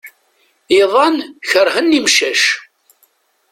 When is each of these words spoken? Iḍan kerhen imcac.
Iḍan 0.79 1.17
kerhen 1.49 1.95
imcac. 1.99 2.43